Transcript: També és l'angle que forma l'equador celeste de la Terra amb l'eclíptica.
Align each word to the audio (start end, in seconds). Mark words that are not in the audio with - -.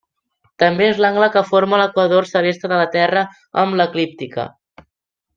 També 0.61 0.85
és 0.93 1.01
l'angle 1.03 1.27
que 1.35 1.43
forma 1.49 1.79
l'equador 1.81 2.27
celeste 2.31 2.71
de 2.71 2.79
la 2.81 2.87
Terra 2.99 3.21
amb 3.65 3.77
l'eclíptica. 3.81 4.47